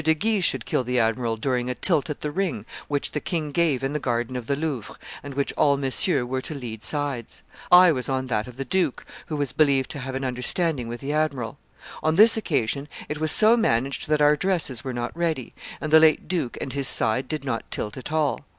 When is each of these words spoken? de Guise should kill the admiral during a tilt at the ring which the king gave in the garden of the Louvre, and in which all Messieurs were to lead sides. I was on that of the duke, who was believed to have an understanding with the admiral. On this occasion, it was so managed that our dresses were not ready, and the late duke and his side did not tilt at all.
de 0.03 0.15
Guise 0.15 0.43
should 0.43 0.65
kill 0.65 0.83
the 0.83 0.97
admiral 0.97 1.37
during 1.37 1.69
a 1.69 1.75
tilt 1.75 2.09
at 2.09 2.21
the 2.21 2.31
ring 2.31 2.65
which 2.87 3.11
the 3.11 3.19
king 3.19 3.51
gave 3.51 3.83
in 3.83 3.93
the 3.93 3.99
garden 3.99 4.35
of 4.35 4.47
the 4.47 4.55
Louvre, 4.55 4.97
and 5.21 5.33
in 5.35 5.37
which 5.37 5.53
all 5.53 5.77
Messieurs 5.77 6.25
were 6.25 6.41
to 6.41 6.55
lead 6.55 6.81
sides. 6.83 7.43
I 7.71 7.91
was 7.91 8.09
on 8.09 8.25
that 8.25 8.47
of 8.47 8.57
the 8.57 8.65
duke, 8.65 9.05
who 9.27 9.35
was 9.35 9.51
believed 9.53 9.91
to 9.91 9.99
have 9.99 10.15
an 10.15 10.25
understanding 10.25 10.87
with 10.87 11.01
the 11.01 11.13
admiral. 11.13 11.59
On 12.01 12.15
this 12.15 12.35
occasion, 12.35 12.87
it 13.09 13.19
was 13.19 13.31
so 13.31 13.55
managed 13.55 14.07
that 14.07 14.23
our 14.23 14.35
dresses 14.35 14.83
were 14.83 14.91
not 14.91 15.15
ready, 15.15 15.53
and 15.79 15.93
the 15.93 15.99
late 15.99 16.27
duke 16.27 16.57
and 16.59 16.73
his 16.73 16.87
side 16.87 17.27
did 17.27 17.45
not 17.45 17.69
tilt 17.69 17.95
at 17.95 18.11
all. 18.11 18.39